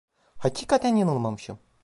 Hakikaten 0.37 0.95
yanılmamışım… 0.95 1.59